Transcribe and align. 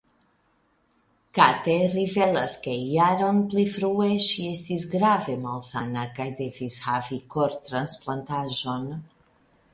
Kate 1.39 1.75
rivelas 1.97 2.53
ke 2.63 2.73
jaron 2.95 3.37
pli 3.51 3.65
frue 3.75 4.09
ŝi 4.29 4.49
estis 4.55 4.87
grave 4.95 5.37
malsana 5.45 6.09
kaj 6.17 6.29
devis 6.41 6.81
havi 6.89 7.23
kortransplantaĵon. 7.37 8.91